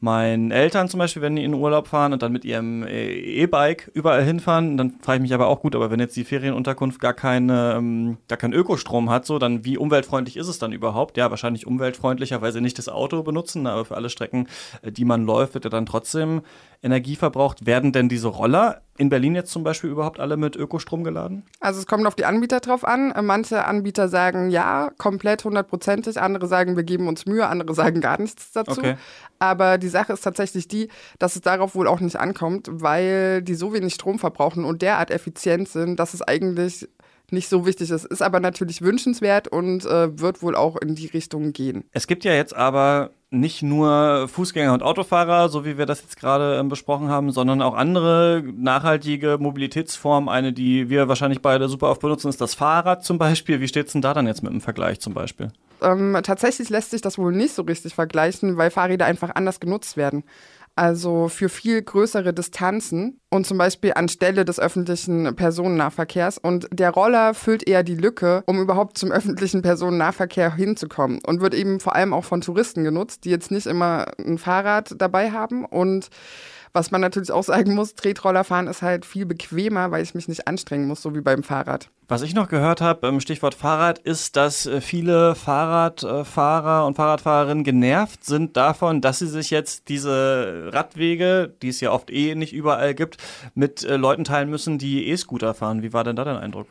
meinen 0.00 0.50
Eltern 0.50 0.88
zum 0.88 0.98
Beispiel, 0.98 1.22
wenn 1.22 1.36
die 1.36 1.44
in 1.44 1.52
den 1.52 1.60
Urlaub 1.60 1.88
fahren 1.88 2.12
und 2.12 2.22
dann 2.22 2.32
mit 2.32 2.44
ihrem 2.44 2.84
äh, 2.84 3.12
E-Bike 3.12 3.90
überall 3.94 4.22
hinfahren, 4.24 4.76
dann 4.76 4.94
frage 5.00 5.16
ich 5.16 5.22
mich 5.22 5.34
aber 5.34 5.48
auch 5.48 5.60
gut, 5.60 5.74
aber 5.74 5.90
wenn 5.90 6.00
jetzt 6.00 6.16
die 6.16 6.24
Ferienunterkunft 6.24 7.00
gar 7.00 7.14
keine, 7.14 7.74
ähm, 7.76 8.18
gar 8.28 8.38
keinen 8.38 8.52
Ökostrom 8.52 9.10
hat, 9.10 9.26
so, 9.26 9.38
dann 9.38 9.64
wie 9.64 9.76
umweltfreundlich 9.76 10.36
ist 10.36 10.48
es 10.48 10.58
dann 10.58 10.72
überhaupt? 10.72 11.16
Ja, 11.16 11.30
wahrscheinlich 11.30 11.66
umweltfreundlicher, 11.66 12.40
weil 12.42 12.52
sie 12.52 12.60
nicht 12.60 12.78
das 12.78 12.88
Auto 12.88 13.22
benutzen, 13.22 13.66
aber 13.66 13.84
für 13.84 13.96
alle 13.96 14.10
Strecken, 14.10 14.48
äh, 14.82 14.92
die 14.92 15.04
man 15.04 15.24
läuft, 15.24 15.54
wird 15.54 15.64
er 15.64 15.70
dann 15.70 15.86
trotzdem 15.86 16.42
Energie 16.82 17.16
verbraucht. 17.16 17.66
Werden 17.66 17.92
denn 17.92 18.08
diese 18.08 18.28
Roller 18.28 18.82
in 18.96 19.08
Berlin 19.08 19.34
jetzt 19.34 19.50
zum 19.50 19.64
Beispiel 19.64 19.90
überhaupt 19.90 20.20
alle 20.20 20.36
mit 20.36 20.56
Ökostrom 20.56 21.04
geladen? 21.04 21.44
Also 21.60 21.80
es 21.80 21.86
kommt 21.86 22.06
auf 22.06 22.14
die 22.14 22.24
Anbieter 22.24 22.60
drauf 22.60 22.84
an. 22.84 23.12
Manche 23.22 23.64
Anbieter 23.64 24.08
sagen 24.08 24.50
ja, 24.50 24.90
komplett 24.98 25.44
hundertprozentig. 25.44 26.20
Andere 26.20 26.46
sagen, 26.46 26.76
wir 26.76 26.84
geben 26.84 27.08
uns 27.08 27.26
Mühe. 27.26 27.46
Andere 27.46 27.74
sagen 27.74 28.00
gar 28.00 28.20
nichts 28.20 28.52
dazu. 28.52 28.80
Okay. 28.80 28.96
Aber 29.38 29.78
die 29.78 29.88
Sache 29.88 30.12
ist 30.12 30.22
tatsächlich 30.22 30.68
die, 30.68 30.88
dass 31.18 31.36
es 31.36 31.42
darauf 31.42 31.74
wohl 31.74 31.88
auch 31.88 32.00
nicht 32.00 32.16
ankommt, 32.16 32.68
weil 32.70 33.42
die 33.42 33.54
so 33.54 33.72
wenig 33.72 33.94
Strom 33.94 34.18
verbrauchen 34.18 34.64
und 34.64 34.82
derart 34.82 35.10
effizient 35.10 35.68
sind, 35.68 35.98
dass 35.98 36.14
es 36.14 36.22
eigentlich 36.22 36.88
nicht 37.30 37.48
so 37.48 37.66
wichtig 37.66 37.90
ist. 37.90 38.04
Ist 38.04 38.22
aber 38.22 38.40
natürlich 38.40 38.82
wünschenswert 38.82 39.48
und 39.48 39.84
äh, 39.84 40.18
wird 40.18 40.42
wohl 40.42 40.56
auch 40.56 40.76
in 40.76 40.94
die 40.94 41.06
Richtung 41.06 41.52
gehen. 41.52 41.84
Es 41.92 42.06
gibt 42.06 42.24
ja 42.24 42.32
jetzt 42.32 42.54
aber 42.54 43.10
nicht 43.30 43.62
nur 43.62 44.26
Fußgänger 44.28 44.72
und 44.72 44.82
Autofahrer, 44.82 45.48
so 45.48 45.64
wie 45.64 45.76
wir 45.76 45.84
das 45.86 46.00
jetzt 46.00 46.18
gerade 46.18 46.58
ähm, 46.58 46.68
besprochen 46.68 47.08
haben, 47.08 47.30
sondern 47.30 47.60
auch 47.60 47.74
andere 47.74 48.42
nachhaltige 48.56 49.36
Mobilitätsformen. 49.38 50.28
Eine, 50.28 50.52
die 50.52 50.88
wir 50.88 51.08
wahrscheinlich 51.08 51.42
beide 51.42 51.68
super 51.68 51.90
oft 51.90 52.00
benutzen, 52.00 52.28
ist 52.28 52.40
das 52.40 52.54
Fahrrad 52.54 53.04
zum 53.04 53.18
Beispiel. 53.18 53.60
Wie 53.60 53.68
steht 53.68 53.86
es 53.86 53.92
denn 53.92 54.02
da 54.02 54.14
dann 54.14 54.26
jetzt 54.26 54.42
mit 54.42 54.52
dem 54.52 54.60
Vergleich 54.60 55.00
zum 55.00 55.12
Beispiel? 55.12 55.52
Ähm, 55.82 56.18
tatsächlich 56.22 56.70
lässt 56.70 56.90
sich 56.90 57.02
das 57.02 57.18
wohl 57.18 57.32
nicht 57.32 57.54
so 57.54 57.62
richtig 57.62 57.94
vergleichen, 57.94 58.56
weil 58.56 58.70
Fahrräder 58.70 59.06
einfach 59.06 59.34
anders 59.34 59.60
genutzt 59.60 59.96
werden 59.96 60.24
also 60.78 61.28
für 61.28 61.48
viel 61.48 61.82
größere 61.82 62.32
Distanzen 62.32 63.20
und 63.30 63.46
zum 63.46 63.58
Beispiel 63.58 63.92
anstelle 63.94 64.44
des 64.44 64.60
öffentlichen 64.60 65.34
Personennahverkehrs. 65.34 66.38
Und 66.38 66.68
der 66.70 66.90
Roller 66.90 67.34
füllt 67.34 67.68
eher 67.68 67.82
die 67.82 67.96
Lücke, 67.96 68.42
um 68.46 68.60
überhaupt 68.60 68.96
zum 68.96 69.10
öffentlichen 69.10 69.60
Personennahverkehr 69.60 70.54
hinzukommen 70.54 71.20
und 71.26 71.40
wird 71.40 71.54
eben 71.54 71.80
vor 71.80 71.96
allem 71.96 72.14
auch 72.14 72.24
von 72.24 72.40
Touristen 72.40 72.84
genutzt, 72.84 73.24
die 73.24 73.30
jetzt 73.30 73.50
nicht 73.50 73.66
immer 73.66 74.06
ein 74.18 74.38
Fahrrad 74.38 74.94
dabei 74.98 75.32
haben 75.32 75.64
und 75.64 76.08
was 76.72 76.90
man 76.90 77.00
natürlich 77.00 77.32
auch 77.32 77.44
sagen 77.44 77.74
muss, 77.74 77.94
Tretroller 77.94 78.44
fahren 78.44 78.66
ist 78.66 78.82
halt 78.82 79.04
viel 79.04 79.26
bequemer, 79.26 79.90
weil 79.90 80.02
ich 80.02 80.14
mich 80.14 80.28
nicht 80.28 80.46
anstrengen 80.46 80.86
muss, 80.86 81.02
so 81.02 81.14
wie 81.14 81.22
beim 81.22 81.42
Fahrrad. 81.42 81.90
Was 82.10 82.22
ich 82.22 82.34
noch 82.34 82.48
gehört 82.48 82.80
habe, 82.80 83.20
Stichwort 83.20 83.54
Fahrrad, 83.54 83.98
ist, 83.98 84.36
dass 84.36 84.64
äh, 84.64 84.80
viele 84.80 85.34
Fahrradfahrer 85.34 86.86
und 86.86 86.94
Fahrradfahrerinnen 86.94 87.64
genervt 87.64 88.24
sind 88.24 88.56
davon, 88.56 89.02
dass 89.02 89.18
sie 89.18 89.26
sich 89.26 89.50
jetzt 89.50 89.90
diese 89.90 90.70
Radwege, 90.72 91.52
die 91.60 91.68
es 91.68 91.82
ja 91.82 91.92
oft 91.92 92.10
eh 92.10 92.34
nicht 92.34 92.54
überall 92.54 92.94
gibt, 92.94 93.18
mit 93.54 93.84
äh, 93.84 93.96
Leuten 93.96 94.24
teilen 94.24 94.48
müssen, 94.48 94.78
die 94.78 95.06
E-Scooter 95.08 95.52
fahren. 95.52 95.82
Wie 95.82 95.92
war 95.92 96.02
denn 96.02 96.16
da 96.16 96.24
dein 96.24 96.38
Eindruck? 96.38 96.68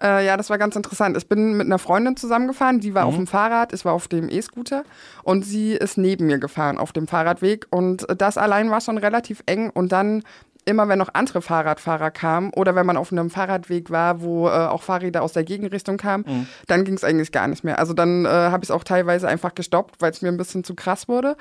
Äh, 0.00 0.26
ja, 0.26 0.36
das 0.36 0.50
war 0.50 0.58
ganz 0.58 0.74
interessant. 0.74 1.16
Ich 1.16 1.28
bin 1.28 1.56
mit 1.56 1.66
einer 1.66 1.78
Freundin 1.78 2.16
zusammengefahren, 2.16 2.80
die 2.80 2.92
war 2.94 3.04
mhm. 3.04 3.08
auf 3.08 3.16
dem 3.16 3.26
Fahrrad, 3.28 3.72
ich 3.72 3.84
war 3.84 3.92
auf 3.92 4.08
dem 4.08 4.28
E-Scooter 4.28 4.82
und 5.22 5.44
sie 5.44 5.74
ist 5.74 5.96
neben 5.96 6.26
mir 6.26 6.38
gefahren 6.38 6.78
auf 6.78 6.92
dem 6.92 7.06
Fahrradweg 7.06 7.66
und 7.70 8.06
das 8.18 8.36
allein 8.36 8.70
war 8.70 8.80
schon 8.80 8.98
relativ 8.98 9.44
eng 9.46 9.70
und 9.70 9.92
dann 9.92 10.24
immer 10.64 10.88
wenn 10.88 10.98
noch 10.98 11.10
andere 11.12 11.42
Fahrradfahrer 11.42 12.10
kamen 12.10 12.50
oder 12.54 12.74
wenn 12.74 12.86
man 12.86 12.96
auf 12.96 13.12
einem 13.12 13.30
Fahrradweg 13.30 13.90
war, 13.90 14.22
wo 14.22 14.48
äh, 14.48 14.52
auch 14.52 14.82
Fahrräder 14.82 15.22
aus 15.22 15.32
der 15.32 15.44
Gegenrichtung 15.44 15.96
kamen, 15.96 16.24
mhm. 16.26 16.46
dann 16.66 16.84
ging 16.84 16.94
es 16.94 17.04
eigentlich 17.04 17.32
gar 17.32 17.48
nicht 17.48 17.64
mehr. 17.64 17.78
Also 17.78 17.92
dann 17.92 18.24
äh, 18.24 18.28
habe 18.28 18.62
ich 18.62 18.68
es 18.68 18.70
auch 18.70 18.84
teilweise 18.84 19.28
einfach 19.28 19.54
gestoppt, 19.54 19.96
weil 20.00 20.10
es 20.10 20.22
mir 20.22 20.28
ein 20.28 20.36
bisschen 20.36 20.64
zu 20.64 20.74
krass 20.74 21.08
wurde. 21.08 21.36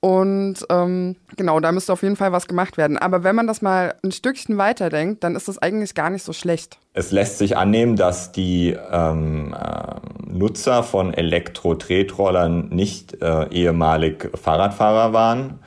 Und 0.00 0.56
ähm, 0.68 1.16
genau, 1.34 1.60
da 1.60 1.72
müsste 1.72 1.90
auf 1.90 2.02
jeden 2.02 2.16
Fall 2.16 2.30
was 2.30 2.46
gemacht 2.46 2.76
werden. 2.76 2.98
Aber 2.98 3.24
wenn 3.24 3.34
man 3.34 3.46
das 3.46 3.62
mal 3.62 3.94
ein 4.04 4.12
Stückchen 4.12 4.58
weiterdenkt, 4.58 5.24
dann 5.24 5.34
ist 5.34 5.48
das 5.48 5.56
eigentlich 5.56 5.94
gar 5.94 6.10
nicht 6.10 6.22
so 6.22 6.34
schlecht. 6.34 6.78
Es 6.92 7.10
lässt 7.10 7.38
sich 7.38 7.56
annehmen, 7.56 7.96
dass 7.96 8.30
die 8.30 8.76
ähm, 8.92 9.54
äh, 9.54 9.94
Nutzer 10.30 10.82
von 10.82 11.14
Elektro-Tretrollern 11.14 12.68
nicht 12.68 13.22
äh, 13.22 13.48
ehemalig 13.48 14.30
Fahrradfahrer 14.34 15.14
waren 15.14 15.58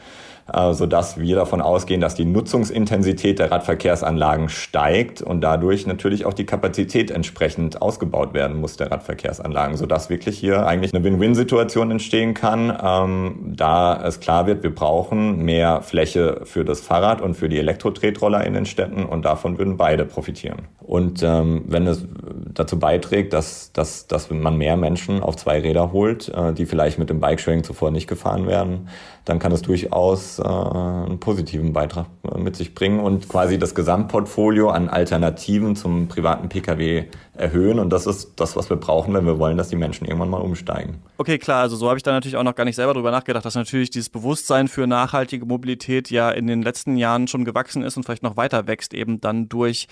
sodass 0.72 1.20
wir 1.20 1.36
davon 1.36 1.62
ausgehen, 1.62 2.02
dass 2.02 2.16
die 2.16 2.26
Nutzungsintensität 2.26 3.40
der 3.40 3.52
Radverkehrsanlagen 3.52 4.50
steigt 4.50 5.22
und 5.22 5.42
dadurch 5.42 5.88
natürlich 5.88 6.26
auch 6.26 6.34
die 6.34 6.46
Kapazität 6.46 7.12
entsprechend 7.12 7.82
ausgebaut 7.82 8.34
werden 8.34 8.58
muss 8.60 8.78
der 8.78 8.92
Radverkehrsanlagen, 8.92 9.78
sodass 9.78 10.10
wirklich 10.10 10.38
hier 10.38 10.66
eigentlich 10.66 10.94
eine 10.94 11.04
Win-Win-Situation 11.04 11.92
entstehen 11.92 12.34
kann, 12.34 12.76
ähm, 12.82 13.54
da 13.56 14.02
es 14.06 14.20
klar 14.20 14.48
wird, 14.48 14.64
wir 14.64 14.74
brauchen 14.74 15.44
mehr 15.44 15.82
Fläche 15.82 16.42
für 16.44 16.64
das 16.64 16.82
Fahrrad 16.82 17.22
und 17.22 17.36
für 17.36 17.50
die 17.50 17.60
Elektro-Tretroller 17.60 18.46
in 18.46 18.54
den 18.54 18.66
Städten 18.66 19.06
und 19.06 19.26
davon 19.26 19.58
würden 19.58 19.78
beide 19.78 20.06
profitieren. 20.06 20.68
Und 20.80 21.22
ähm, 21.24 21.64
wenn 21.68 21.86
es 21.88 22.06
dazu 22.54 22.80
beiträgt, 22.80 23.34
dass, 23.34 23.72
dass, 23.74 24.08
dass 24.08 24.30
man 24.32 24.58
mehr 24.58 24.78
Menschen 24.78 25.22
auf 25.22 25.36
zwei 25.36 25.60
Räder 25.60 25.92
holt, 25.92 26.30
äh, 26.30 26.54
die 26.54 26.66
vielleicht 26.66 27.00
mit 27.00 27.10
dem 27.10 27.20
Bikesharing 27.20 27.64
zuvor 27.64 27.92
nicht 27.92 28.08
gefahren 28.08 28.48
werden, 28.48 28.88
dann 29.26 29.40
kann 29.40 29.52
es 29.52 29.62
durchaus 29.62 30.37
äh, 30.40 30.44
einen 30.44 31.20
positiven 31.20 31.74
Beitrag 31.74 32.08
äh, 32.24 32.38
mit 32.38 32.56
sich 32.56 32.76
bringen 32.76 33.00
und 33.00 33.30
quasi 33.30 33.58
das 33.58 33.76
Gesamtportfolio 33.76 34.70
an 34.70 34.90
Alternativen 34.90 35.76
zum 35.76 36.08
privaten 36.08 36.50
Pkw 36.50 37.06
erhöhen. 37.34 37.80
Und 37.80 37.92
das 37.92 38.08
ist 38.08 38.34
das, 38.40 38.56
was 38.56 38.70
wir 38.70 38.78
brauchen, 38.78 39.14
wenn 39.14 39.26
wir 39.26 39.40
wollen, 39.40 39.58
dass 39.58 39.70
die 39.70 39.76
Menschen 39.76 40.06
irgendwann 40.06 40.30
mal 40.30 40.42
umsteigen. 40.42 41.02
Okay, 41.18 41.38
klar. 41.38 41.62
Also 41.62 41.76
so 41.76 41.88
habe 41.88 41.98
ich 41.98 42.04
da 42.04 42.12
natürlich 42.12 42.38
auch 42.38 42.44
noch 42.44 42.56
gar 42.56 42.66
nicht 42.66 42.76
selber 42.76 42.94
drüber 42.94 43.12
nachgedacht, 43.12 43.46
dass 43.46 43.56
natürlich 43.56 43.90
dieses 43.90 44.10
Bewusstsein 44.10 44.68
für 44.68 44.88
nachhaltige 44.88 45.46
Mobilität 45.46 46.10
ja 46.10 46.30
in 46.32 46.48
den 46.48 46.62
letzten 46.62 46.98
Jahren 46.98 47.28
schon 47.28 47.46
gewachsen 47.46 47.84
ist 47.84 47.98
und 47.98 48.04
vielleicht 48.04 48.24
noch 48.24 48.38
weiter 48.38 48.68
wächst, 48.68 48.94
eben 48.94 49.22
dann 49.22 49.50
durch 49.50 49.88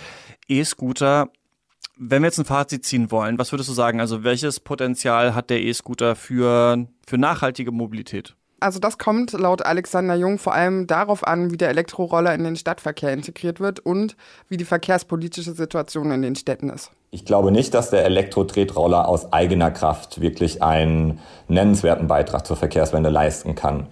E-Scooter. 0.47 1.29
Wenn 1.97 2.23
wir 2.23 2.27
jetzt 2.27 2.39
ein 2.39 2.45
Fazit 2.45 2.83
ziehen 2.83 3.09
wollen, 3.09 3.37
was 3.37 3.53
würdest 3.53 3.69
du 3.69 3.73
sagen? 3.73 4.01
Also 4.01 4.23
welches 4.23 4.59
Potenzial 4.59 5.33
hat 5.33 5.49
der 5.49 5.61
E-Scooter 5.61 6.15
für, 6.15 6.87
für 7.07 7.17
nachhaltige 7.17 7.71
Mobilität? 7.71 8.35
Also 8.59 8.79
das 8.79 8.97
kommt 8.97 9.33
laut 9.33 9.65
Alexander 9.65 10.15
Jung 10.15 10.39
vor 10.39 10.53
allem 10.53 10.87
darauf 10.87 11.27
an, 11.27 11.51
wie 11.51 11.57
der 11.57 11.69
Elektroroller 11.69 12.33
in 12.33 12.43
den 12.43 12.55
Stadtverkehr 12.55 13.11
integriert 13.11 13.59
wird 13.59 13.79
und 13.79 14.15
wie 14.47 14.57
die 14.57 14.65
verkehrspolitische 14.65 15.53
Situation 15.53 16.11
in 16.11 16.21
den 16.21 16.35
Städten 16.35 16.69
ist. 16.69 16.91
Ich 17.11 17.25
glaube 17.25 17.51
nicht, 17.51 17.73
dass 17.73 17.89
der 17.89 18.05
Elektro-Tretroller 18.05 19.07
aus 19.07 19.31
eigener 19.31 19.71
Kraft 19.71 20.21
wirklich 20.21 20.63
einen 20.63 21.19
nennenswerten 21.47 22.07
Beitrag 22.07 22.45
zur 22.45 22.57
Verkehrswende 22.57 23.09
leisten 23.09 23.55
kann. 23.55 23.87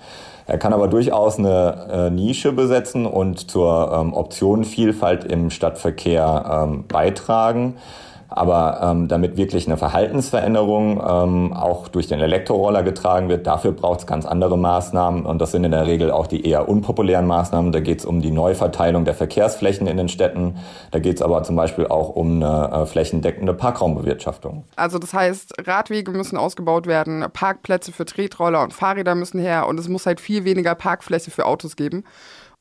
Er 0.46 0.58
kann 0.58 0.74
aber 0.74 0.88
durchaus 0.88 1.40
eine 1.40 1.88
äh, 1.90 2.10
Nische 2.10 2.52
besetzen 2.52 3.06
und 3.06 3.50
zur 3.50 3.92
ähm, 3.94 4.14
Optionenvielfalt 4.14 5.24
im 5.24 5.50
Stadtverkehr 5.52 6.66
ähm, 6.66 6.86
beitragen. 6.88 7.78
Aber 8.36 8.80
ähm, 8.82 9.08
damit 9.08 9.38
wirklich 9.38 9.68
eine 9.68 9.78
Verhaltensveränderung 9.78 11.02
ähm, 11.08 11.54
auch 11.54 11.88
durch 11.88 12.08
den 12.08 12.20
Elektroroller 12.20 12.82
getragen 12.82 13.30
wird, 13.30 13.46
dafür 13.46 13.74
braucht 13.74 14.00
es 14.00 14.08
ganz 14.08 14.26
andere 14.26 14.58
Maßnahmen. 14.58 15.24
Und 15.26 15.40
das 15.40 15.52
sind 15.52 15.64
in 15.64 15.72
der 15.72 15.86
Regel 15.86 16.10
auch 16.10 16.26
die 16.26 16.44
eher 16.44 16.68
unpopulären 16.68 17.28
Maßnahmen. 17.28 17.72
Da 17.72 17.80
geht 17.80 18.00
es 18.00 18.06
um 18.06 18.24
die 18.24 18.32
Neuverteilung 18.32 19.06
der 19.06 19.14
Verkehrsflächen 19.14 19.86
in 19.86 19.98
den 19.98 20.10
Städten. 20.10 20.56
Da 20.90 20.98
geht 20.98 21.18
es 21.18 21.22
aber 21.22 21.44
zum 21.44 21.56
Beispiel 21.56 21.86
auch 21.86 22.10
um 22.10 22.42
eine 22.42 22.72
äh, 22.72 22.86
flächendeckende 22.88 23.54
Parkraumbewirtschaftung. 23.54 24.64
Also 24.76 24.98
das 24.98 25.14
heißt, 25.14 25.68
Radwege 25.68 26.10
müssen 26.10 26.38
ausgebaut 26.38 26.88
werden, 26.88 27.24
Parkplätze 27.32 27.92
für 27.92 28.06
Tretroller 28.06 28.64
und 28.64 28.74
Fahrräder 28.74 29.14
müssen 29.14 29.40
her 29.40 29.68
und 29.68 29.80
es 29.80 29.88
muss 29.88 30.08
halt 30.08 30.20
viel 30.20 30.44
weniger 30.44 30.74
Parkfläche 30.74 31.30
für 31.30 31.46
Autos 31.46 31.76
geben. 31.76 32.04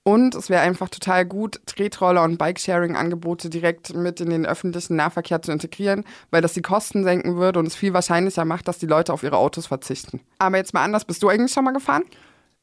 Und 0.05 0.35
es 0.35 0.51
wäre 0.51 0.63
einfach 0.63 0.89
total 0.89 1.25
gut, 1.25 1.61
Tretroller 1.67 2.25
und 2.25 2.37
Bikesharing-Angebote 2.37 3.49
direkt 3.51 3.95
mit 3.95 4.21
in 4.21 4.31
den 4.31 4.45
öffentlichen 4.45 4.97
Nahverkehr 4.97 5.41
zu 5.43 5.53
integrieren, 5.53 6.05
weil 6.31 6.43
das 6.43 6.55
die 6.55 6.63
Kosten 6.63 7.05
senken 7.05 7.37
würde 7.37 7.61
und 7.61 7.67
es 7.67 7.77
viel 7.77 7.93
wahrscheinlicher 7.93 8.45
macht, 8.45 8.67
dass 8.67 8.79
die 8.79 8.87
Leute 8.87 9.13
auf 9.13 9.23
ihre 9.23 9.37
Autos 9.37 9.69
verzichten. 9.69 10.21
Aber 10.39 10.57
jetzt 10.57 10.75
mal 10.75 10.83
anders, 10.83 11.05
bist 11.05 11.23
du 11.23 11.29
eigentlich 11.29 11.53
schon 11.53 11.65
mal 11.65 11.73
gefahren? 11.73 12.03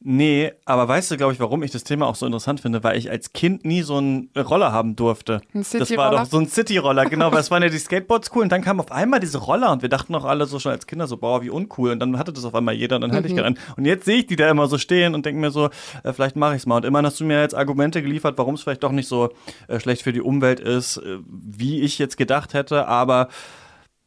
Nee, 0.02 0.52
aber 0.64 0.88
weißt 0.88 1.10
du, 1.10 1.18
glaube 1.18 1.34
ich, 1.34 1.40
warum 1.40 1.62
ich 1.62 1.72
das 1.72 1.84
Thema 1.84 2.06
auch 2.06 2.14
so 2.14 2.24
interessant 2.24 2.60
finde? 2.60 2.82
Weil 2.82 2.96
ich 2.96 3.10
als 3.10 3.34
Kind 3.34 3.66
nie 3.66 3.82
so 3.82 3.98
einen 3.98 4.30
Roller 4.34 4.72
haben 4.72 4.96
durfte. 4.96 5.42
Ein 5.54 5.62
City-Roller? 5.62 6.10
Das 6.10 6.18
war 6.18 6.24
doch 6.24 6.30
so 6.30 6.38
ein 6.38 6.48
City-Roller, 6.48 7.04
genau, 7.04 7.30
weil 7.32 7.40
es 7.40 7.50
waren 7.50 7.62
ja 7.62 7.68
die 7.68 7.78
Skateboards 7.78 8.30
cool 8.34 8.42
und 8.42 8.50
dann 8.50 8.62
kamen 8.62 8.80
auf 8.80 8.90
einmal 8.92 9.20
diese 9.20 9.36
Roller 9.36 9.70
und 9.70 9.82
wir 9.82 9.90
dachten 9.90 10.14
auch 10.14 10.24
alle 10.24 10.46
so 10.46 10.58
schon 10.58 10.72
als 10.72 10.86
Kinder 10.86 11.06
so, 11.06 11.18
boah, 11.18 11.42
wie 11.42 11.50
uncool 11.50 11.90
und 11.90 12.00
dann 12.00 12.18
hatte 12.18 12.32
das 12.32 12.46
auf 12.46 12.54
einmal 12.54 12.74
jeder 12.74 12.96
und 12.96 13.02
dann 13.02 13.12
hatte 13.12 13.24
mhm. 13.24 13.28
ich 13.28 13.36
gerannt. 13.36 13.58
Und 13.76 13.84
jetzt 13.84 14.06
sehe 14.06 14.20
ich 14.20 14.26
die 14.26 14.36
da 14.36 14.48
immer 14.48 14.68
so 14.68 14.78
stehen 14.78 15.14
und 15.14 15.26
denke 15.26 15.38
mir 15.38 15.50
so, 15.50 15.68
äh, 16.02 16.14
vielleicht 16.14 16.34
mache 16.34 16.54
ich 16.54 16.62
es 16.62 16.66
mal. 16.66 16.76
Und 16.76 16.86
immerhin 16.86 17.04
hast 17.04 17.20
du 17.20 17.24
mir 17.24 17.42
jetzt 17.42 17.54
Argumente 17.54 18.00
geliefert, 18.00 18.38
warum 18.38 18.54
es 18.54 18.62
vielleicht 18.62 18.82
doch 18.82 18.92
nicht 18.92 19.08
so 19.08 19.28
äh, 19.68 19.80
schlecht 19.80 20.00
für 20.00 20.14
die 20.14 20.22
Umwelt 20.22 20.60
ist, 20.60 20.96
äh, 20.96 21.18
wie 21.26 21.82
ich 21.82 21.98
jetzt 21.98 22.16
gedacht 22.16 22.54
hätte, 22.54 22.88
aber 22.88 23.28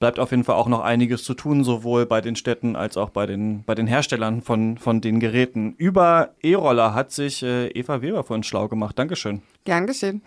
bleibt 0.04 0.20
auf 0.20 0.32
jeden 0.32 0.44
Fall 0.44 0.56
auch 0.56 0.68
noch 0.68 0.82
einiges 0.82 1.24
zu 1.24 1.34
tun, 1.34 1.64
sowohl 1.64 2.06
bei 2.06 2.20
den 2.20 2.36
Städten 2.36 2.76
als 2.76 2.98
auch 2.98 3.10
bei 3.10 3.26
den, 3.26 3.64
bei 3.64 3.74
den 3.74 3.88
Herstellern 3.88 4.42
von, 4.42 4.78
von 4.78 5.00
den 5.00 5.22
Geräten. 5.22 5.76
Über 5.78 6.32
E-Roller 6.42 6.94
hat 6.94 7.14
sich 7.14 7.42
äh, 7.42 7.68
Eva 7.68 8.02
Weber 8.02 8.26
von 8.26 8.44
schlau 8.44 8.68
gemacht. 8.68 9.00
Dankeschön. 9.00 9.44
Gern 9.64 9.88
geschehen. 9.88 10.22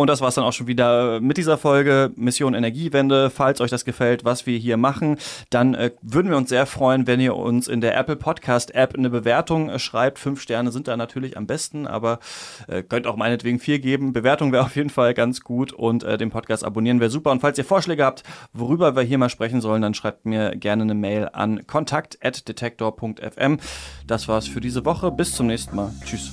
Und 0.00 0.06
das 0.06 0.20
war 0.20 0.28
es 0.28 0.36
dann 0.36 0.44
auch 0.44 0.52
schon 0.52 0.68
wieder 0.68 1.20
mit 1.20 1.38
dieser 1.38 1.58
Folge 1.58 2.12
Mission 2.14 2.54
Energiewende. 2.54 3.30
Falls 3.30 3.60
euch 3.60 3.72
das 3.72 3.84
gefällt, 3.84 4.24
was 4.24 4.46
wir 4.46 4.56
hier 4.56 4.76
machen, 4.76 5.18
dann 5.50 5.74
äh, 5.74 5.90
würden 6.02 6.30
wir 6.30 6.36
uns 6.36 6.50
sehr 6.50 6.66
freuen, 6.66 7.08
wenn 7.08 7.18
ihr 7.18 7.34
uns 7.34 7.66
in 7.66 7.80
der 7.80 7.96
Apple 7.96 8.14
Podcast 8.14 8.76
App 8.76 8.94
eine 8.96 9.10
Bewertung 9.10 9.68
äh, 9.68 9.80
schreibt. 9.80 10.20
Fünf 10.20 10.40
Sterne 10.40 10.70
sind 10.70 10.86
da 10.86 10.96
natürlich 10.96 11.36
am 11.36 11.48
besten, 11.48 11.88
aber 11.88 12.20
äh, 12.68 12.84
könnt 12.84 13.08
auch 13.08 13.16
meinetwegen 13.16 13.58
vier 13.58 13.80
geben. 13.80 14.12
Bewertung 14.12 14.52
wäre 14.52 14.66
auf 14.66 14.76
jeden 14.76 14.90
Fall 14.90 15.14
ganz 15.14 15.40
gut 15.40 15.72
und 15.72 16.04
äh, 16.04 16.16
den 16.16 16.30
Podcast 16.30 16.64
abonnieren 16.64 17.00
wäre 17.00 17.10
super. 17.10 17.32
Und 17.32 17.40
falls 17.40 17.58
ihr 17.58 17.64
Vorschläge 17.64 18.04
habt, 18.04 18.22
worüber 18.52 18.94
wir 18.94 19.02
hier 19.02 19.18
mal 19.18 19.30
sprechen 19.30 19.60
sollen, 19.60 19.82
dann 19.82 19.94
schreibt 19.94 20.26
mir 20.26 20.54
gerne 20.54 20.84
eine 20.84 20.94
Mail 20.94 21.28
an 21.32 21.66
kontakt.detektor.fm. 21.66 23.58
Das 24.06 24.28
war's 24.28 24.46
für 24.46 24.60
diese 24.60 24.84
Woche. 24.84 25.10
Bis 25.10 25.34
zum 25.34 25.48
nächsten 25.48 25.74
Mal. 25.74 25.92
Tschüss. 26.04 26.32